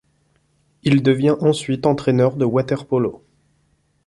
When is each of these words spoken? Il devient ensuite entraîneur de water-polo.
Il 0.81 1.03
devient 1.03 1.35
ensuite 1.41 1.85
entraîneur 1.85 2.35
de 2.35 2.43
water-polo. 2.43 3.23